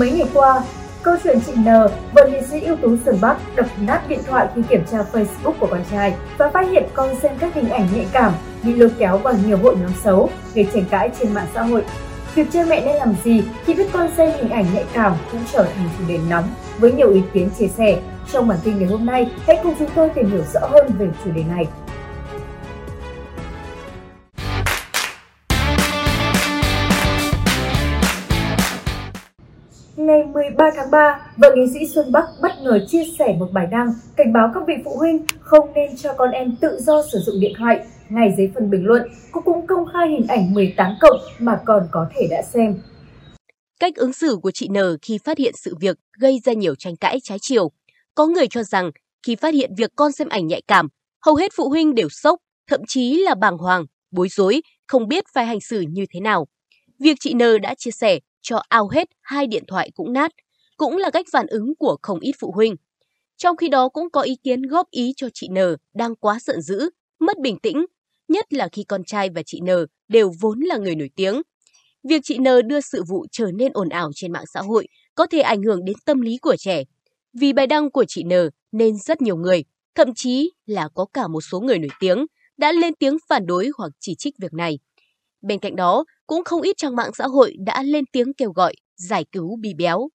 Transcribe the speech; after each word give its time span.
Mấy 0.00 0.10
ngày 0.10 0.28
qua, 0.34 0.62
câu 1.02 1.14
chuyện 1.24 1.38
chị 1.46 1.52
N, 1.52 1.64
vợ 2.14 2.28
nghệ 2.30 2.42
sĩ 2.42 2.60
ưu 2.60 2.76
tú 2.76 2.96
Sơn 3.04 3.18
Bắc 3.20 3.36
đập 3.56 3.66
nát 3.80 4.08
điện 4.08 4.20
thoại 4.26 4.46
khi 4.54 4.62
kiểm 4.68 4.84
tra 4.90 4.98
Facebook 5.12 5.52
của 5.60 5.66
con 5.70 5.80
trai 5.90 6.14
và 6.38 6.50
phát 6.50 6.68
hiện 6.70 6.84
con 6.94 7.14
xem 7.22 7.32
các 7.38 7.54
hình 7.54 7.68
ảnh 7.68 7.88
nhạy 7.94 8.06
cảm 8.12 8.32
bị 8.62 8.74
lôi 8.74 8.90
kéo 8.98 9.18
vào 9.18 9.34
nhiều 9.46 9.58
hội 9.62 9.76
nhóm 9.76 9.90
xấu 10.04 10.30
gây 10.54 10.68
tranh 10.74 10.84
cãi 10.90 11.10
trên 11.20 11.34
mạng 11.34 11.46
xã 11.54 11.62
hội. 11.62 11.82
Việc 12.34 12.46
cha 12.52 12.64
mẹ 12.68 12.86
nên 12.86 12.96
làm 12.96 13.14
gì 13.24 13.42
khi 13.64 13.74
biết 13.74 13.86
con 13.92 14.08
xem 14.16 14.30
hình 14.36 14.50
ảnh 14.50 14.66
nhạy 14.74 14.84
cảm 14.92 15.14
cũng 15.32 15.40
trở 15.52 15.62
thành 15.62 15.88
chủ 15.98 16.04
đề 16.08 16.18
nóng 16.30 16.48
với 16.78 16.92
nhiều 16.92 17.10
ý 17.10 17.22
kiến 17.32 17.50
chia 17.58 17.68
sẻ. 17.68 18.00
Trong 18.32 18.48
bản 18.48 18.58
tin 18.64 18.78
ngày 18.78 18.88
hôm 18.88 19.06
nay, 19.06 19.30
hãy 19.46 19.58
cùng 19.62 19.74
chúng 19.78 19.88
tôi 19.94 20.08
tìm 20.08 20.30
hiểu 20.30 20.42
rõ 20.54 20.60
hơn 20.60 20.90
về 20.98 21.06
chủ 21.24 21.30
đề 21.30 21.44
này. 21.56 21.66
Ngày 30.10 30.26
13 30.26 30.70
tháng 30.76 30.90
3, 30.90 31.20
vợ 31.36 31.54
nghệ 31.56 31.62
sĩ 31.72 31.86
Xuân 31.86 32.12
Bắc 32.12 32.24
bất 32.42 32.52
ngờ 32.62 32.86
chia 32.88 33.04
sẻ 33.18 33.36
một 33.38 33.48
bài 33.52 33.66
đăng 33.70 33.92
cảnh 34.16 34.32
báo 34.32 34.50
các 34.54 34.62
vị 34.66 34.74
phụ 34.84 34.96
huynh 34.96 35.24
không 35.40 35.72
nên 35.74 35.96
cho 35.96 36.12
con 36.12 36.30
em 36.30 36.56
tự 36.60 36.78
do 36.80 37.02
sử 37.12 37.18
dụng 37.18 37.40
điện 37.40 37.52
thoại. 37.58 37.86
Ngay 38.08 38.34
dưới 38.36 38.50
phần 38.54 38.70
bình 38.70 38.86
luận, 38.86 39.02
cô 39.32 39.40
cũng 39.40 39.66
công 39.66 39.86
khai 39.92 40.08
hình 40.08 40.26
ảnh 40.28 40.54
18 40.54 40.94
cộng 41.00 41.20
mà 41.38 41.60
còn 41.64 41.88
có 41.90 42.06
thể 42.14 42.26
đã 42.30 42.42
xem. 42.42 42.74
Cách 43.80 43.96
ứng 43.96 44.12
xử 44.12 44.38
của 44.42 44.50
chị 44.50 44.68
N 44.68 44.76
khi 45.02 45.18
phát 45.24 45.38
hiện 45.38 45.54
sự 45.56 45.74
việc 45.80 45.96
gây 46.20 46.40
ra 46.44 46.52
nhiều 46.52 46.74
tranh 46.74 46.96
cãi 46.96 47.18
trái 47.22 47.38
chiều. 47.40 47.70
Có 48.14 48.26
người 48.26 48.46
cho 48.46 48.62
rằng 48.62 48.90
khi 49.26 49.36
phát 49.36 49.54
hiện 49.54 49.70
việc 49.76 49.90
con 49.96 50.12
xem 50.12 50.28
ảnh 50.28 50.46
nhạy 50.46 50.62
cảm, 50.68 50.88
hầu 51.26 51.34
hết 51.34 51.52
phụ 51.56 51.68
huynh 51.68 51.94
đều 51.94 52.08
sốc, 52.08 52.40
thậm 52.66 52.80
chí 52.88 53.22
là 53.24 53.34
bàng 53.34 53.58
hoàng, 53.58 53.84
bối 54.10 54.28
rối, 54.28 54.62
không 54.86 55.08
biết 55.08 55.24
phải 55.34 55.46
hành 55.46 55.60
xử 55.60 55.80
như 55.80 56.06
thế 56.10 56.20
nào. 56.20 56.46
Việc 56.98 57.16
chị 57.20 57.34
N 57.34 57.60
đã 57.62 57.74
chia 57.74 57.90
sẻ 57.90 58.18
cho 58.42 58.62
ao 58.68 58.88
hết 58.88 59.08
hai 59.20 59.46
điện 59.46 59.64
thoại 59.66 59.90
cũng 59.94 60.12
nát, 60.12 60.32
cũng 60.76 60.96
là 60.96 61.10
cách 61.10 61.26
phản 61.32 61.46
ứng 61.46 61.74
của 61.78 61.96
không 62.02 62.20
ít 62.20 62.32
phụ 62.40 62.52
huynh. 62.52 62.74
Trong 63.36 63.56
khi 63.56 63.68
đó 63.68 63.88
cũng 63.88 64.10
có 64.10 64.20
ý 64.20 64.36
kiến 64.44 64.62
góp 64.62 64.90
ý 64.90 65.12
cho 65.16 65.28
chị 65.34 65.48
N 65.48 65.58
đang 65.94 66.16
quá 66.16 66.38
giận 66.40 66.60
dữ, 66.62 66.90
mất 67.20 67.38
bình 67.38 67.58
tĩnh, 67.58 67.86
nhất 68.28 68.52
là 68.52 68.68
khi 68.72 68.84
con 68.84 69.04
trai 69.04 69.30
và 69.30 69.42
chị 69.46 69.60
N 69.60 69.68
đều 70.08 70.32
vốn 70.40 70.60
là 70.60 70.76
người 70.76 70.94
nổi 70.94 71.10
tiếng. 71.16 71.42
Việc 72.08 72.20
chị 72.24 72.38
N 72.38 72.68
đưa 72.68 72.80
sự 72.80 73.02
vụ 73.08 73.26
trở 73.32 73.50
nên 73.50 73.72
ồn 73.72 73.88
ào 73.88 74.10
trên 74.14 74.32
mạng 74.32 74.44
xã 74.54 74.60
hội 74.60 74.86
có 75.14 75.26
thể 75.26 75.40
ảnh 75.40 75.62
hưởng 75.62 75.84
đến 75.84 75.96
tâm 76.04 76.20
lý 76.20 76.38
của 76.38 76.56
trẻ. 76.56 76.84
Vì 77.40 77.52
bài 77.52 77.66
đăng 77.66 77.90
của 77.90 78.04
chị 78.08 78.24
N 78.24 78.32
nên 78.72 78.96
rất 78.96 79.22
nhiều 79.22 79.36
người, 79.36 79.64
thậm 79.94 80.08
chí 80.14 80.50
là 80.66 80.88
có 80.94 81.06
cả 81.12 81.28
một 81.28 81.40
số 81.40 81.60
người 81.60 81.78
nổi 81.78 81.90
tiếng, 82.00 82.26
đã 82.56 82.72
lên 82.72 82.94
tiếng 82.94 83.16
phản 83.28 83.46
đối 83.46 83.70
hoặc 83.78 83.92
chỉ 84.00 84.14
trích 84.18 84.34
việc 84.38 84.52
này. 84.52 84.78
Bên 85.42 85.58
cạnh 85.58 85.76
đó, 85.76 86.04
cũng 86.30 86.44
không 86.44 86.62
ít 86.62 86.76
trang 86.76 86.96
mạng 86.96 87.10
xã 87.18 87.26
hội 87.26 87.56
đã 87.58 87.82
lên 87.82 88.04
tiếng 88.12 88.34
kêu 88.34 88.52
gọi 88.52 88.74
giải 88.96 89.24
cứu 89.32 89.56
Bi 89.60 89.74
Béo. 89.74 90.08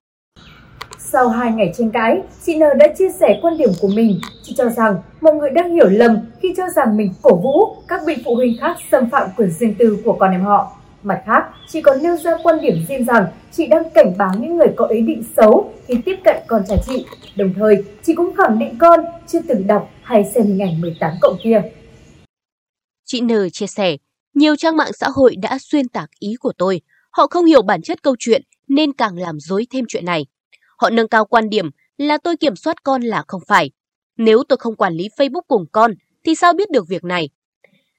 Sau 1.00 1.30
hai 1.30 1.52
ngày 1.52 1.74
tranh 1.78 1.92
cãi, 1.92 2.22
chị 2.46 2.56
N 2.56 2.60
đã 2.60 2.88
chia 2.98 3.10
sẻ 3.20 3.40
quan 3.42 3.58
điểm 3.58 3.70
của 3.82 3.88
mình. 3.88 4.20
Chị 4.44 4.54
cho 4.58 4.70
rằng 4.70 4.96
mọi 5.22 5.34
người 5.34 5.50
đang 5.50 5.72
hiểu 5.72 5.90
lầm 5.90 6.18
khi 6.42 6.54
cho 6.58 6.64
rằng 6.76 6.98
mình 6.98 7.14
cổ 7.22 7.36
vũ 7.36 7.76
các 7.88 8.02
vị 8.08 8.16
phụ 8.26 8.36
huynh 8.36 8.58
khác 8.60 8.78
xâm 8.92 9.10
phạm 9.10 9.30
quyền 9.38 9.52
riêng 9.52 9.76
tư 9.80 9.98
của 10.06 10.14
con 10.20 10.32
em 10.32 10.42
họ. 10.42 10.72
Mặt 11.04 11.22
khác, 11.26 11.44
chị 11.68 11.82
còn 11.82 12.04
nêu 12.04 12.18
ra 12.18 12.32
quan 12.44 12.62
điểm 12.62 12.76
riêng 12.88 13.06
rằng 13.06 13.26
chị 13.52 13.68
đang 13.68 13.90
cảnh 13.90 14.14
báo 14.18 14.32
những 14.40 14.58
người 14.58 14.70
có 14.76 14.86
ý 14.86 15.02
định 15.02 15.24
xấu 15.38 15.74
khi 15.88 15.94
tiếp 16.06 16.16
cận 16.24 16.36
con 16.48 16.62
trai 16.68 16.78
chị. 16.88 17.06
Đồng 17.36 17.54
thời, 17.56 17.84
chị 18.04 18.16
cũng 18.16 18.36
khẳng 18.36 18.60
định 18.60 18.78
con 18.80 19.00
chưa 19.28 19.40
từng 19.48 19.68
đọc 19.68 19.90
hay 20.02 20.32
xem 20.36 20.46
hình 20.46 20.62
ảnh 20.62 20.82
18 20.82 21.12
cộng 21.22 21.38
kia. 21.44 21.62
Chị 23.06 23.22
N 23.22 23.30
chia 23.52 23.68
sẻ, 23.68 23.98
nhiều 24.36 24.56
trang 24.56 24.78
mạng 24.78 24.94
xã 24.94 25.10
hội 25.10 25.36
đã 25.36 25.58
xuyên 25.62 25.90
tạc 25.90 26.10
ý 26.20 26.36
của 26.40 26.54
tôi. 26.58 26.82
Họ 27.12 27.28
không 27.28 27.46
hiểu 27.46 27.62
bản 27.62 27.82
chất 27.82 28.04
câu 28.04 28.16
chuyện 28.20 28.42
nên 28.68 28.94
càng 28.94 29.18
làm 29.18 29.40
dối 29.40 29.68
thêm 29.72 29.86
chuyện 29.88 30.06
này. 30.06 30.26
Họ 30.78 30.90
nâng 30.90 31.08
cao 31.08 31.26
quan 31.26 31.50
điểm 31.50 31.70
là 31.98 32.18
tôi 32.18 32.38
kiểm 32.38 32.56
soát 32.56 32.84
con 32.84 33.02
là 33.02 33.24
không 33.28 33.42
phải. 33.48 33.72
Nếu 34.18 34.44
tôi 34.50 34.58
không 34.58 34.76
quản 34.76 34.94
lý 34.94 35.08
Facebook 35.18 35.42
cùng 35.48 35.66
con 35.72 35.92
thì 36.24 36.36
sao 36.36 36.54
biết 36.54 36.72
được 36.72 36.88
việc 36.88 37.04
này? 37.04 37.30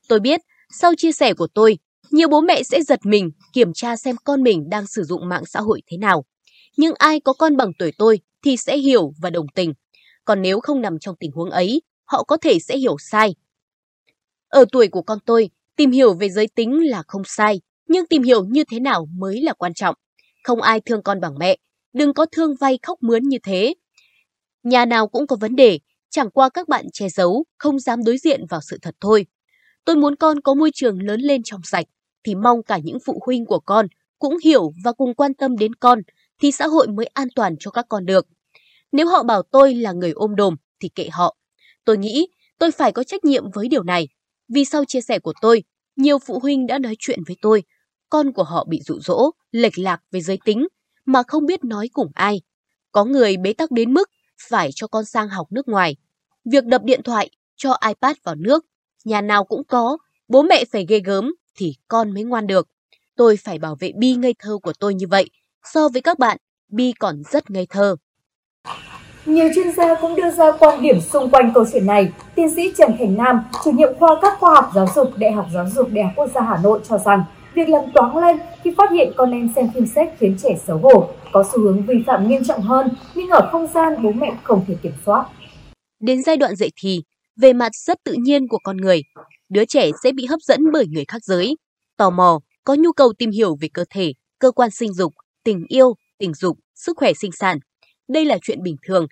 Tôi 0.08 0.20
biết, 0.20 0.40
sau 0.70 0.94
chia 0.96 1.12
sẻ 1.12 1.34
của 1.34 1.48
tôi, 1.54 1.78
nhiều 2.10 2.28
bố 2.28 2.40
mẹ 2.40 2.62
sẽ 2.62 2.82
giật 2.82 3.00
mình 3.04 3.30
kiểm 3.52 3.72
tra 3.74 3.96
xem 3.96 4.16
con 4.24 4.42
mình 4.42 4.68
đang 4.70 4.86
sử 4.86 5.02
dụng 5.02 5.28
mạng 5.28 5.44
xã 5.46 5.60
hội 5.60 5.82
thế 5.86 5.96
nào. 5.96 6.24
Nhưng 6.76 6.94
ai 6.98 7.20
có 7.20 7.32
con 7.32 7.56
bằng 7.56 7.72
tuổi 7.78 7.92
tôi 7.98 8.20
thì 8.44 8.56
sẽ 8.56 8.76
hiểu 8.78 9.12
và 9.22 9.30
đồng 9.30 9.46
tình. 9.54 9.72
Còn 10.24 10.42
nếu 10.42 10.60
không 10.60 10.80
nằm 10.80 10.98
trong 10.98 11.16
tình 11.20 11.30
huống 11.32 11.50
ấy, 11.50 11.82
họ 12.04 12.24
có 12.24 12.36
thể 12.36 12.58
sẽ 12.58 12.76
hiểu 12.76 12.96
sai. 12.98 13.34
Ở 14.48 14.64
tuổi 14.72 14.88
của 14.88 15.02
con 15.02 15.18
tôi, 15.26 15.50
Tìm 15.76 15.90
hiểu 15.90 16.14
về 16.14 16.28
giới 16.30 16.48
tính 16.54 16.88
là 16.88 17.02
không 17.08 17.22
sai, 17.24 17.60
nhưng 17.88 18.06
tìm 18.06 18.22
hiểu 18.22 18.44
như 18.44 18.64
thế 18.64 18.80
nào 18.80 19.06
mới 19.18 19.42
là 19.42 19.52
quan 19.52 19.74
trọng. 19.74 19.94
Không 20.44 20.62
ai 20.62 20.80
thương 20.80 21.02
con 21.02 21.20
bằng 21.20 21.38
mẹ, 21.38 21.56
đừng 21.92 22.14
có 22.14 22.26
thương 22.32 22.54
vay 22.60 22.78
khóc 22.82 22.98
mướn 23.02 23.22
như 23.22 23.38
thế. 23.42 23.74
Nhà 24.62 24.84
nào 24.84 25.08
cũng 25.08 25.26
có 25.26 25.36
vấn 25.40 25.56
đề, 25.56 25.78
chẳng 26.10 26.30
qua 26.30 26.48
các 26.48 26.68
bạn 26.68 26.86
che 26.92 27.08
giấu, 27.08 27.44
không 27.58 27.78
dám 27.78 28.04
đối 28.04 28.18
diện 28.18 28.46
vào 28.50 28.60
sự 28.70 28.78
thật 28.82 28.94
thôi. 29.00 29.26
Tôi 29.84 29.96
muốn 29.96 30.16
con 30.16 30.40
có 30.40 30.54
môi 30.54 30.70
trường 30.74 31.02
lớn 31.02 31.20
lên 31.20 31.42
trong 31.44 31.60
sạch, 31.64 31.86
thì 32.24 32.34
mong 32.34 32.62
cả 32.62 32.78
những 32.84 32.98
phụ 33.06 33.22
huynh 33.26 33.46
của 33.46 33.60
con 33.60 33.86
cũng 34.18 34.36
hiểu 34.44 34.72
và 34.84 34.92
cùng 34.92 35.14
quan 35.14 35.34
tâm 35.34 35.56
đến 35.56 35.74
con, 35.74 36.00
thì 36.42 36.52
xã 36.52 36.66
hội 36.66 36.88
mới 36.88 37.06
an 37.06 37.28
toàn 37.34 37.56
cho 37.60 37.70
các 37.70 37.86
con 37.88 38.06
được. 38.06 38.26
Nếu 38.92 39.08
họ 39.08 39.22
bảo 39.22 39.42
tôi 39.42 39.74
là 39.74 39.92
người 39.92 40.10
ôm 40.10 40.36
đồm, 40.36 40.56
thì 40.80 40.88
kệ 40.94 41.08
họ. 41.12 41.36
Tôi 41.84 41.98
nghĩ 41.98 42.28
tôi 42.58 42.70
phải 42.70 42.92
có 42.92 43.04
trách 43.04 43.24
nhiệm 43.24 43.50
với 43.50 43.68
điều 43.68 43.82
này. 43.82 44.08
Vì 44.48 44.64
sau 44.64 44.84
chia 44.84 45.00
sẻ 45.00 45.18
của 45.18 45.32
tôi, 45.40 45.62
nhiều 45.96 46.18
phụ 46.18 46.38
huynh 46.38 46.66
đã 46.66 46.78
nói 46.78 46.96
chuyện 46.98 47.18
với 47.26 47.36
tôi, 47.42 47.62
con 48.08 48.32
của 48.32 48.42
họ 48.42 48.64
bị 48.64 48.80
dụ 48.86 48.98
dỗ, 49.00 49.30
lệch 49.50 49.78
lạc 49.78 50.02
về 50.10 50.20
giới 50.20 50.38
tính 50.44 50.66
mà 51.04 51.22
không 51.28 51.46
biết 51.46 51.64
nói 51.64 51.88
cùng 51.92 52.10
ai. 52.14 52.40
Có 52.92 53.04
người 53.04 53.36
bế 53.36 53.52
tắc 53.52 53.70
đến 53.70 53.94
mức 53.94 54.10
phải 54.48 54.70
cho 54.74 54.86
con 54.86 55.04
sang 55.04 55.28
học 55.28 55.46
nước 55.52 55.68
ngoài. 55.68 55.96
Việc 56.44 56.64
đập 56.64 56.82
điện 56.84 57.02
thoại, 57.02 57.30
cho 57.56 57.76
iPad 57.88 58.16
vào 58.22 58.34
nước, 58.34 58.66
nhà 59.04 59.20
nào 59.20 59.44
cũng 59.44 59.64
có, 59.64 59.98
bố 60.28 60.42
mẹ 60.42 60.64
phải 60.72 60.86
ghê 60.88 61.00
gớm 61.00 61.34
thì 61.56 61.74
con 61.88 62.14
mới 62.14 62.24
ngoan 62.24 62.46
được. 62.46 62.68
Tôi 63.16 63.36
phải 63.36 63.58
bảo 63.58 63.76
vệ 63.80 63.92
Bi 63.98 64.14
ngây 64.14 64.34
thơ 64.38 64.58
của 64.62 64.72
tôi 64.78 64.94
như 64.94 65.06
vậy. 65.10 65.30
So 65.74 65.88
với 65.88 66.02
các 66.02 66.18
bạn, 66.18 66.38
Bi 66.68 66.92
còn 66.98 67.22
rất 67.32 67.50
ngây 67.50 67.66
thơ. 67.66 67.96
Nhiều 69.26 69.48
chuyên 69.54 69.72
gia 69.72 69.94
cũng 69.94 70.14
đưa 70.14 70.30
ra 70.30 70.52
quan 70.58 70.82
điểm 70.82 71.00
xung 71.00 71.30
quanh 71.30 71.52
câu 71.54 71.64
chuyện 71.72 71.86
này. 71.86 72.12
Tiến 72.34 72.54
sĩ 72.54 72.72
Trần 72.78 72.96
Thành 72.98 73.16
Nam, 73.16 73.40
chủ 73.64 73.70
nhiệm 73.70 73.98
khoa 73.98 74.18
các 74.22 74.38
khoa 74.40 74.54
học 74.54 74.70
giáo 74.74 74.86
dục 74.94 75.10
Đại 75.16 75.32
học 75.32 75.46
Giáo 75.54 75.66
dục 75.74 75.88
Đại 75.92 76.04
học 76.04 76.12
Quốc 76.16 76.30
gia 76.34 76.40
Hà 76.40 76.58
Nội 76.62 76.80
cho 76.88 76.98
rằng 76.98 77.24
việc 77.54 77.68
làm 77.68 77.82
toán 77.94 78.16
lên 78.16 78.36
khi 78.64 78.74
phát 78.78 78.90
hiện 78.90 79.12
con 79.16 79.30
em 79.30 79.50
xem 79.56 79.70
phim 79.74 79.86
sách 79.86 80.08
khiến 80.18 80.36
trẻ 80.42 80.56
xấu 80.66 80.78
hổ, 80.78 81.08
có 81.32 81.44
xu 81.52 81.60
hướng 81.60 81.86
vi 81.86 81.94
phạm 82.06 82.28
nghiêm 82.28 82.44
trọng 82.44 82.60
hơn 82.62 82.88
nhưng 83.14 83.28
ở 83.28 83.48
không 83.52 83.66
gian 83.74 84.02
bố 84.02 84.12
mẹ 84.12 84.36
không 84.42 84.64
thể 84.68 84.74
kiểm 84.82 84.92
soát. 85.06 85.26
Đến 86.00 86.22
giai 86.22 86.36
đoạn 86.36 86.56
dậy 86.56 86.70
thì, 86.82 87.02
về 87.36 87.52
mặt 87.52 87.72
rất 87.86 87.98
tự 88.04 88.12
nhiên 88.12 88.48
của 88.48 88.58
con 88.64 88.76
người, 88.76 89.02
đứa 89.48 89.64
trẻ 89.64 89.90
sẽ 90.02 90.12
bị 90.12 90.26
hấp 90.26 90.40
dẫn 90.40 90.60
bởi 90.72 90.86
người 90.86 91.04
khác 91.08 91.24
giới, 91.24 91.56
tò 91.96 92.10
mò, 92.10 92.40
có 92.64 92.74
nhu 92.74 92.92
cầu 92.92 93.12
tìm 93.18 93.30
hiểu 93.30 93.56
về 93.60 93.68
cơ 93.74 93.84
thể, 93.90 94.12
cơ 94.38 94.50
quan 94.50 94.70
sinh 94.70 94.92
dục, 94.92 95.12
tình 95.44 95.64
yêu, 95.68 95.94
tình 96.18 96.34
dục, 96.34 96.58
sức 96.74 96.96
khỏe 96.96 97.12
sinh 97.12 97.32
sản. 97.32 97.58
Đây 98.08 98.24
là 98.24 98.38
chuyện 98.42 98.62
bình 98.62 98.76
thường 98.86 99.06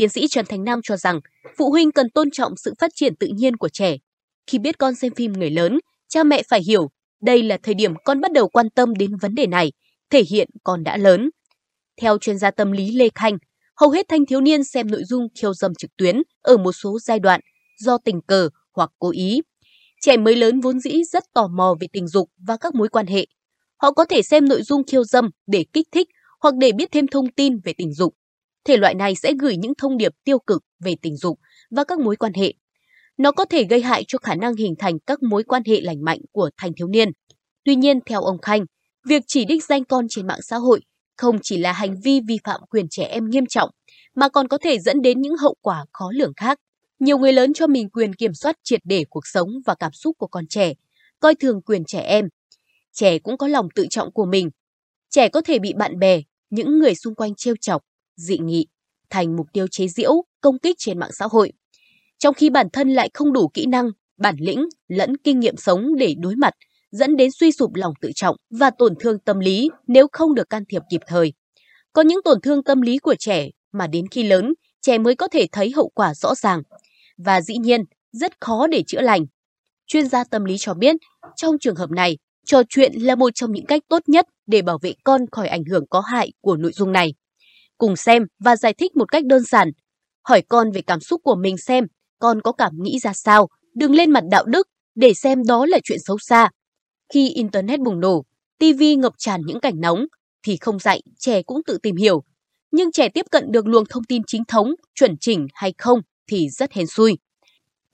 Tiến 0.00 0.08
sĩ 0.08 0.28
Trần 0.28 0.46
Thành 0.48 0.64
Nam 0.64 0.80
cho 0.82 0.96
rằng 0.96 1.20
phụ 1.56 1.70
huynh 1.70 1.92
cần 1.92 2.10
tôn 2.10 2.30
trọng 2.30 2.56
sự 2.56 2.74
phát 2.78 2.90
triển 2.94 3.16
tự 3.16 3.26
nhiên 3.26 3.56
của 3.56 3.68
trẻ. 3.68 3.96
Khi 4.46 4.58
biết 4.58 4.78
con 4.78 4.94
xem 4.94 5.14
phim 5.14 5.32
người 5.32 5.50
lớn, 5.50 5.78
cha 6.08 6.24
mẹ 6.24 6.42
phải 6.48 6.60
hiểu 6.66 6.90
đây 7.22 7.42
là 7.42 7.58
thời 7.62 7.74
điểm 7.74 7.94
con 8.04 8.20
bắt 8.20 8.32
đầu 8.32 8.48
quan 8.48 8.70
tâm 8.70 8.94
đến 8.94 9.10
vấn 9.16 9.34
đề 9.34 9.46
này, 9.46 9.72
thể 10.10 10.22
hiện 10.30 10.48
con 10.64 10.84
đã 10.84 10.96
lớn. 10.96 11.30
Theo 12.00 12.18
chuyên 12.18 12.38
gia 12.38 12.50
tâm 12.50 12.72
lý 12.72 12.90
Lê 12.90 13.08
Khanh, 13.14 13.38
hầu 13.80 13.90
hết 13.90 14.06
thanh 14.08 14.26
thiếu 14.26 14.40
niên 14.40 14.64
xem 14.64 14.90
nội 14.90 15.04
dung 15.04 15.26
khiêu 15.40 15.54
dâm 15.54 15.74
trực 15.74 15.90
tuyến 15.96 16.22
ở 16.42 16.56
một 16.56 16.72
số 16.72 16.98
giai 16.98 17.18
đoạn 17.18 17.40
do 17.78 17.98
tình 18.04 18.20
cờ 18.26 18.48
hoặc 18.74 18.90
cố 18.98 19.10
ý. 19.10 19.40
Trẻ 20.00 20.16
mới 20.16 20.36
lớn 20.36 20.60
vốn 20.60 20.80
dĩ 20.80 21.02
rất 21.12 21.24
tò 21.34 21.48
mò 21.48 21.74
về 21.80 21.86
tình 21.92 22.08
dục 22.08 22.30
và 22.46 22.56
các 22.56 22.74
mối 22.74 22.88
quan 22.88 23.06
hệ. 23.06 23.26
Họ 23.76 23.92
có 23.92 24.04
thể 24.04 24.22
xem 24.22 24.48
nội 24.48 24.62
dung 24.62 24.82
khiêu 24.84 25.04
dâm 25.04 25.30
để 25.46 25.64
kích 25.72 25.88
thích 25.92 26.08
hoặc 26.40 26.54
để 26.54 26.72
biết 26.72 26.88
thêm 26.92 27.06
thông 27.06 27.32
tin 27.32 27.58
về 27.64 27.72
tình 27.72 27.94
dục 27.94 28.14
thể 28.64 28.76
loại 28.76 28.94
này 28.94 29.14
sẽ 29.14 29.32
gửi 29.40 29.56
những 29.56 29.72
thông 29.78 29.96
điệp 29.96 30.12
tiêu 30.24 30.38
cực 30.38 30.62
về 30.84 30.94
tình 31.02 31.16
dục 31.16 31.38
và 31.70 31.84
các 31.84 31.98
mối 31.98 32.16
quan 32.16 32.32
hệ. 32.34 32.54
Nó 33.18 33.32
có 33.32 33.44
thể 33.44 33.64
gây 33.64 33.82
hại 33.82 34.04
cho 34.08 34.18
khả 34.18 34.34
năng 34.34 34.56
hình 34.56 34.74
thành 34.78 34.98
các 34.98 35.22
mối 35.22 35.42
quan 35.42 35.62
hệ 35.66 35.80
lành 35.80 36.04
mạnh 36.04 36.20
của 36.32 36.50
thanh 36.56 36.72
thiếu 36.74 36.88
niên. 36.88 37.08
Tuy 37.64 37.74
nhiên, 37.74 38.00
theo 38.06 38.20
ông 38.22 38.38
Khanh, 38.38 38.64
việc 39.08 39.22
chỉ 39.26 39.44
đích 39.44 39.64
danh 39.64 39.84
con 39.84 40.06
trên 40.08 40.26
mạng 40.26 40.42
xã 40.42 40.56
hội 40.56 40.80
không 41.20 41.38
chỉ 41.42 41.58
là 41.58 41.72
hành 41.72 42.00
vi 42.04 42.20
vi 42.28 42.38
phạm 42.44 42.60
quyền 42.70 42.86
trẻ 42.90 43.04
em 43.04 43.30
nghiêm 43.30 43.46
trọng, 43.46 43.70
mà 44.14 44.28
còn 44.28 44.48
có 44.48 44.58
thể 44.58 44.78
dẫn 44.78 45.02
đến 45.02 45.20
những 45.20 45.36
hậu 45.36 45.54
quả 45.60 45.84
khó 45.92 46.10
lường 46.14 46.32
khác. 46.36 46.58
Nhiều 46.98 47.18
người 47.18 47.32
lớn 47.32 47.52
cho 47.52 47.66
mình 47.66 47.90
quyền 47.90 48.14
kiểm 48.14 48.34
soát 48.34 48.56
triệt 48.64 48.80
để 48.84 49.04
cuộc 49.10 49.26
sống 49.26 49.48
và 49.66 49.74
cảm 49.74 49.92
xúc 49.92 50.16
của 50.18 50.26
con 50.26 50.46
trẻ, 50.46 50.72
coi 51.20 51.34
thường 51.34 51.62
quyền 51.62 51.84
trẻ 51.84 52.00
em. 52.00 52.28
Trẻ 52.92 53.18
cũng 53.18 53.36
có 53.36 53.48
lòng 53.48 53.68
tự 53.74 53.86
trọng 53.90 54.12
của 54.12 54.24
mình. 54.24 54.50
Trẻ 55.10 55.28
có 55.28 55.40
thể 55.40 55.58
bị 55.58 55.72
bạn 55.72 55.98
bè, 55.98 56.20
những 56.50 56.78
người 56.78 56.94
xung 56.94 57.14
quanh 57.14 57.34
trêu 57.34 57.54
chọc, 57.60 57.82
dị 58.20 58.38
nghị, 58.38 58.66
thành 59.10 59.36
mục 59.36 59.46
tiêu 59.52 59.66
chế 59.70 59.88
giễu, 59.88 60.12
công 60.40 60.58
kích 60.58 60.76
trên 60.78 60.98
mạng 60.98 61.10
xã 61.12 61.26
hội. 61.30 61.52
Trong 62.18 62.34
khi 62.34 62.50
bản 62.50 62.66
thân 62.72 62.88
lại 62.88 63.10
không 63.14 63.32
đủ 63.32 63.48
kỹ 63.48 63.66
năng, 63.66 63.90
bản 64.18 64.36
lĩnh 64.38 64.68
lẫn 64.88 65.16
kinh 65.16 65.40
nghiệm 65.40 65.56
sống 65.56 65.96
để 65.98 66.14
đối 66.18 66.36
mặt, 66.36 66.54
dẫn 66.90 67.16
đến 67.16 67.30
suy 67.30 67.52
sụp 67.52 67.74
lòng 67.74 67.94
tự 68.00 68.10
trọng 68.14 68.36
và 68.50 68.70
tổn 68.70 68.94
thương 69.00 69.18
tâm 69.18 69.38
lý 69.38 69.70
nếu 69.86 70.06
không 70.12 70.34
được 70.34 70.50
can 70.50 70.64
thiệp 70.68 70.82
kịp 70.90 71.00
thời. 71.06 71.32
Có 71.92 72.02
những 72.02 72.22
tổn 72.24 72.40
thương 72.40 72.64
tâm 72.64 72.80
lý 72.80 72.98
của 72.98 73.14
trẻ 73.18 73.48
mà 73.72 73.86
đến 73.86 74.08
khi 74.08 74.22
lớn, 74.22 74.54
trẻ 74.80 74.98
mới 74.98 75.14
có 75.14 75.28
thể 75.28 75.46
thấy 75.52 75.72
hậu 75.76 75.88
quả 75.94 76.14
rõ 76.14 76.34
ràng. 76.34 76.62
Và 77.18 77.40
dĩ 77.40 77.56
nhiên, 77.56 77.84
rất 78.12 78.40
khó 78.40 78.66
để 78.66 78.82
chữa 78.86 79.00
lành. 79.00 79.26
Chuyên 79.86 80.08
gia 80.08 80.24
tâm 80.24 80.44
lý 80.44 80.56
cho 80.58 80.74
biết, 80.74 80.96
trong 81.36 81.58
trường 81.58 81.76
hợp 81.76 81.90
này, 81.90 82.18
trò 82.46 82.62
chuyện 82.68 82.92
là 82.94 83.14
một 83.14 83.30
trong 83.34 83.52
những 83.52 83.66
cách 83.66 83.82
tốt 83.88 84.02
nhất 84.06 84.26
để 84.46 84.62
bảo 84.62 84.78
vệ 84.82 84.94
con 85.04 85.26
khỏi 85.32 85.48
ảnh 85.48 85.64
hưởng 85.64 85.84
có 85.90 86.00
hại 86.00 86.32
của 86.40 86.56
nội 86.56 86.72
dung 86.72 86.92
này. 86.92 87.14
Cùng 87.80 87.96
xem 87.96 88.26
và 88.38 88.56
giải 88.56 88.74
thích 88.74 88.96
một 88.96 89.12
cách 89.12 89.24
đơn 89.24 89.42
giản. 89.44 89.70
Hỏi 90.28 90.42
con 90.48 90.72
về 90.72 90.82
cảm 90.86 91.00
xúc 91.00 91.20
của 91.24 91.34
mình 91.34 91.58
xem 91.58 91.84
con 92.18 92.40
có 92.42 92.52
cảm 92.52 92.72
nghĩ 92.82 92.98
ra 92.98 93.12
sao, 93.12 93.48
đừng 93.74 93.94
lên 93.94 94.10
mặt 94.10 94.24
đạo 94.30 94.44
đức 94.44 94.68
để 94.94 95.14
xem 95.14 95.44
đó 95.46 95.66
là 95.66 95.78
chuyện 95.84 95.98
xấu 96.06 96.18
xa. 96.18 96.50
Khi 97.14 97.28
Internet 97.28 97.80
bùng 97.80 98.00
nổ, 98.00 98.24
TV 98.58 98.82
ngập 98.98 99.12
tràn 99.18 99.40
những 99.46 99.60
cảnh 99.60 99.80
nóng, 99.80 100.06
thì 100.42 100.56
không 100.56 100.78
dạy, 100.78 101.02
trẻ 101.18 101.42
cũng 101.42 101.62
tự 101.66 101.78
tìm 101.82 101.96
hiểu. 101.96 102.22
Nhưng 102.70 102.92
trẻ 102.92 103.08
tiếp 103.08 103.26
cận 103.30 103.52
được 103.52 103.66
luồng 103.66 103.84
thông 103.86 104.04
tin 104.04 104.22
chính 104.26 104.44
thống, 104.44 104.74
chuẩn 104.94 105.16
chỉnh 105.20 105.46
hay 105.54 105.74
không 105.78 106.00
thì 106.30 106.48
rất 106.48 106.72
hên 106.72 106.86
xui. 106.86 107.18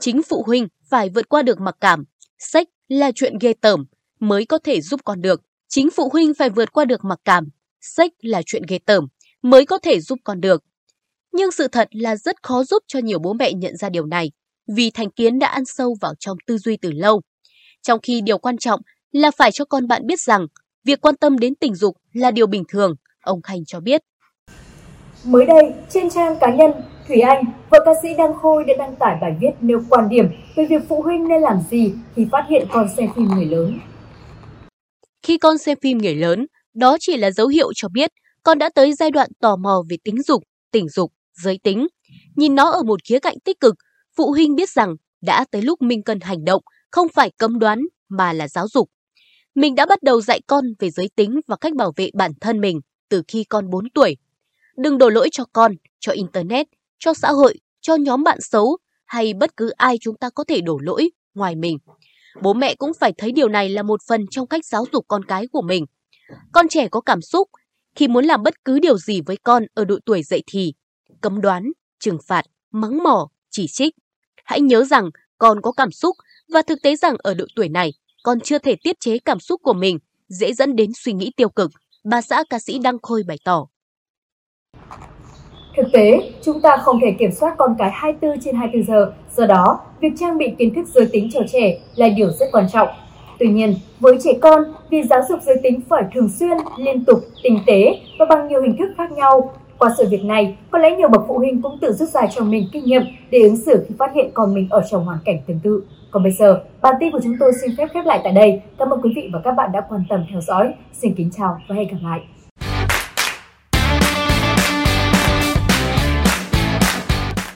Chính 0.01 0.23
phụ 0.23 0.43
huynh 0.47 0.69
phải 0.91 1.09
vượt 1.09 1.29
qua 1.29 1.43
được 1.43 1.61
mặc 1.61 1.75
cảm. 1.81 2.05
Sách 2.39 2.69
là 2.89 3.13
chuyện 3.15 3.35
ghê 3.41 3.53
tởm 3.61 3.85
mới 4.21 4.47
có 4.47 4.59
thể 4.59 4.81
giúp 4.81 5.01
con 5.05 5.21
được. 5.21 5.41
Chính 5.69 5.91
phụ 5.91 6.09
huynh 6.13 6.35
phải 6.35 6.51
vượt 6.51 6.73
qua 6.73 6.85
được 6.85 7.05
mặc 7.05 7.19
cảm. 7.25 7.49
Sách 7.81 8.13
là 8.23 8.43
chuyện 8.47 8.63
ghê 8.69 8.79
tởm 8.87 9.07
mới 9.47 9.67
có 9.67 9.79
thể 9.79 10.01
giúp 10.01 10.19
con 10.25 10.41
được. 10.41 10.65
Nhưng 11.33 11.53
sự 11.53 11.69
thật 11.69 11.89
là 11.91 12.17
rất 12.17 12.43
khó 12.43 12.65
giúp 12.65 12.83
cho 12.87 12.99
nhiều 12.99 13.19
bố 13.19 13.33
mẹ 13.33 13.53
nhận 13.53 13.77
ra 13.77 13.89
điều 13.89 14.07
này 14.07 14.31
vì 14.77 14.91
thành 14.91 15.11
kiến 15.11 15.39
đã 15.39 15.47
ăn 15.47 15.65
sâu 15.65 15.97
vào 16.01 16.15
trong 16.19 16.37
tư 16.47 16.59
duy 16.59 16.77
từ 16.77 16.93
lâu. 16.93 17.21
Trong 17.83 18.01
khi 18.03 18.21
điều 18.21 18.39
quan 18.39 18.59
trọng 18.59 18.81
là 19.13 19.31
phải 19.31 19.53
cho 19.53 19.65
con 19.65 19.89
bạn 19.89 20.07
biết 20.07 20.21
rằng 20.21 20.47
việc 20.85 21.01
quan 21.01 21.17
tâm 21.17 21.39
đến 21.39 21.55
tình 21.55 21.75
dục 21.75 21.97
là 22.13 22.31
điều 22.31 22.47
bình 22.47 22.65
thường, 22.69 22.95
ông 23.23 23.43
Khanh 23.43 23.65
cho 23.67 23.81
biết. 23.81 24.03
Mới 25.25 25.47
đây, 25.47 25.73
trên 25.91 26.11
trang 26.11 26.37
cá 26.41 26.55
nhân, 26.55 26.71
Thủy 27.09 27.21
Anh, 27.21 27.45
vợ 27.71 27.79
ca 27.85 27.93
sĩ 28.03 28.09
Đăng 28.19 28.35
Khôi 28.35 28.65
đã 28.65 28.75
đăng 28.79 28.97
tải 28.97 29.19
bài 29.21 29.37
viết 29.41 29.51
nêu 29.61 29.83
quan 29.89 30.09
điểm 30.09 30.27
về 30.57 30.67
việc 30.67 30.83
phụ 30.89 31.03
huynh 31.03 31.29
nên 31.29 31.43
làm 31.43 31.61
gì 31.71 31.93
khi 32.17 32.27
phát 32.33 32.47
hiện 32.49 32.67
con 32.73 32.89
xem 32.97 33.09
phim 33.17 33.25
người 33.25 33.45
lớn. 33.45 33.79
Khi 35.23 35.39
con 35.39 35.59
xem 35.59 35.79
phim 35.83 35.99
người 35.99 36.15
lớn, 36.15 36.47
đó 36.75 36.97
chỉ 37.01 37.17
là 37.17 37.31
dấu 37.31 37.49
hiệu 37.49 37.73
cho 37.75 37.89
biết 37.89 38.11
con 38.47 38.59
đã 38.59 38.71
tới 38.75 38.93
giai 38.93 39.11
đoạn 39.11 39.31
tò 39.41 39.57
mò 39.57 39.83
về 39.89 39.97
tính 40.05 40.23
dục, 40.23 40.43
tình 40.73 40.89
dục, 40.89 41.13
giới 41.35 41.59
tính. 41.63 41.87
Nhìn 42.37 42.55
nó 42.55 42.71
ở 42.71 42.83
một 42.83 43.01
khía 43.05 43.19
cạnh 43.19 43.41
tích 43.45 43.61
cực, 43.61 43.75
phụ 44.17 44.31
huynh 44.31 44.55
biết 44.55 44.71
rằng 44.71 44.97
đã 45.21 45.45
tới 45.51 45.63
lúc 45.63 45.83
mình 45.83 46.03
cần 46.03 46.21
hành 46.21 46.45
động, 46.45 46.63
không 46.91 47.09
phải 47.15 47.31
cấm 47.39 47.59
đoán 47.59 47.83
mà 48.09 48.33
là 48.33 48.49
giáo 48.49 48.69
dục. 48.69 48.91
Mình 49.55 49.75
đã 49.75 49.87
bắt 49.87 50.03
đầu 50.03 50.21
dạy 50.21 50.41
con 50.47 50.65
về 50.79 50.91
giới 50.91 51.11
tính 51.17 51.41
và 51.47 51.57
cách 51.61 51.75
bảo 51.75 51.93
vệ 51.97 52.11
bản 52.15 52.33
thân 52.41 52.61
mình 52.61 52.81
từ 53.09 53.23
khi 53.29 53.45
con 53.45 53.71
4 53.71 53.91
tuổi. 53.91 54.17
Đừng 54.77 54.99
đổ 54.99 55.09
lỗi 55.09 55.29
cho 55.33 55.45
con, 55.53 55.73
cho 56.01 56.13
Internet, 56.13 56.67
cho 56.99 57.15
xã 57.15 57.33
hội, 57.33 57.59
cho 57.81 57.95
nhóm 57.95 58.23
bạn 58.23 58.39
xấu 58.41 58.79
hay 59.05 59.35
bất 59.35 59.57
cứ 59.57 59.71
ai 59.71 59.97
chúng 60.01 60.17
ta 60.17 60.31
có 60.31 60.45
thể 60.45 60.61
đổ 60.61 60.79
lỗi 60.83 61.11
ngoài 61.35 61.57
mình. 61.57 61.79
Bố 62.43 62.55
mẹ 62.55 62.75
cũng 62.75 62.93
phải 63.01 63.13
thấy 63.19 63.33
điều 63.33 63.49
này 63.49 63.69
là 63.69 63.83
một 63.83 64.01
phần 64.09 64.27
trong 64.31 64.47
cách 64.47 64.65
giáo 64.65 64.85
dục 64.93 65.05
con 65.09 65.25
cái 65.25 65.47
của 65.47 65.63
mình. 65.63 65.85
Con 66.53 66.69
trẻ 66.69 66.89
có 66.89 67.01
cảm 67.01 67.23
xúc 67.23 67.49
khi 67.97 68.09
muốn 68.09 68.25
làm 68.25 68.43
bất 68.43 68.65
cứ 68.65 68.79
điều 68.79 68.99
gì 68.99 69.21
với 69.21 69.37
con 69.43 69.67
ở 69.75 69.85
độ 69.85 69.99
tuổi 70.05 70.23
dậy 70.23 70.43
thì, 70.47 70.75
cấm 71.21 71.41
đoán, 71.41 71.73
trừng 72.01 72.19
phạt, 72.27 72.43
mắng 72.71 73.03
mỏ, 73.03 73.29
chỉ 73.51 73.67
trích. 73.69 73.95
Hãy 74.45 74.61
nhớ 74.61 74.85
rằng 74.85 75.11
con 75.39 75.61
có 75.63 75.73
cảm 75.73 75.91
xúc 75.91 76.17
và 76.49 76.63
thực 76.63 76.83
tế 76.83 76.97
rằng 76.97 77.17
ở 77.19 77.35
độ 77.35 77.45
tuổi 77.57 77.69
này, 77.69 77.93
con 78.23 78.41
chưa 78.41 78.59
thể 78.59 78.77
tiết 78.83 79.01
chế 79.01 79.19
cảm 79.19 79.41
xúc 79.41 79.61
của 79.63 79.73
mình, 79.73 79.99
dễ 80.29 80.53
dẫn 80.53 80.77
đến 80.77 80.91
suy 80.95 81.13
nghĩ 81.13 81.33
tiêu 81.37 81.49
cực, 81.49 81.71
bà 82.05 82.23
xã 82.23 82.45
ca 82.51 82.59
sĩ 82.59 82.79
Đăng 82.79 82.99
Khôi 83.03 83.23
bày 83.27 83.39
tỏ. 83.45 83.67
Thực 85.77 85.87
tế, 85.93 86.33
chúng 86.43 86.61
ta 86.61 86.77
không 86.77 87.01
thể 87.03 87.17
kiểm 87.19 87.31
soát 87.33 87.55
con 87.59 87.75
cái 87.79 87.91
24 87.93 88.41
trên 88.41 88.57
24 88.57 88.87
giờ, 88.87 89.13
do 89.37 89.47
đó, 89.47 89.81
việc 90.01 90.13
trang 90.19 90.39
bị 90.39 90.47
kiến 90.59 90.75
thức 90.75 90.89
giới 90.95 91.09
tính 91.13 91.31
cho 91.33 91.41
trẻ 91.53 91.79
là 91.95 92.09
điều 92.09 92.31
rất 92.31 92.47
quan 92.53 92.67
trọng. 92.73 92.89
Tuy 93.39 93.49
nhiên, 93.49 93.75
với 94.01 94.19
trẻ 94.25 94.31
con, 94.41 94.65
việc 94.91 95.03
giáo 95.11 95.21
dục 95.29 95.39
giới 95.43 95.57
tính 95.63 95.81
phải 95.89 96.05
thường 96.15 96.29
xuyên, 96.29 96.57
liên 96.79 97.05
tục, 97.05 97.19
tinh 97.43 97.59
tế 97.67 98.01
và 98.19 98.27
bằng 98.29 98.49
nhiều 98.49 98.63
hình 98.63 98.77
thức 98.77 98.89
khác 98.97 99.13
nhau. 99.13 99.53
Qua 99.79 99.95
sự 99.99 100.09
việc 100.11 100.25
này, 100.25 100.57
có 100.71 100.79
lẽ 100.79 100.97
nhiều 100.97 101.09
bậc 101.09 101.23
phụ 101.29 101.39
huynh 101.39 101.63
cũng 101.63 101.79
tự 101.81 101.93
rút 101.93 102.09
ra 102.09 102.27
cho 102.35 102.45
mình 102.45 102.69
kinh 102.73 102.85
nghiệm 102.85 103.03
để 103.31 103.39
ứng 103.43 103.57
xử 103.57 103.85
khi 103.89 103.95
phát 103.99 104.15
hiện 104.15 104.31
con 104.35 104.55
mình 104.55 104.67
ở 104.71 104.83
trong 104.91 105.05
hoàn 105.05 105.19
cảnh 105.25 105.39
tương 105.47 105.61
tự. 105.63 105.83
Còn 106.11 106.23
bây 106.23 106.33
giờ, 106.33 106.63
bản 106.83 106.95
tin 107.01 107.13
của 107.13 107.21
chúng 107.25 107.37
tôi 107.41 107.53
xin 107.63 107.71
phép 107.79 107.89
khép 107.95 108.07
lại 108.07 108.21
tại 108.25 108.33
đây. 108.33 108.61
Cảm 108.79 108.91
ơn 108.91 109.01
quý 109.03 109.13
vị 109.17 109.31
và 109.33 109.41
các 109.45 109.53
bạn 109.53 109.73
đã 109.73 109.81
quan 109.81 110.03
tâm 110.09 110.25
theo 110.31 110.41
dõi. 110.41 110.75
Xin 110.93 111.15
kính 111.15 111.31
chào 111.37 111.59
và 111.69 111.75
hẹn 111.75 111.89
gặp 111.89 111.99
lại. 112.03 112.21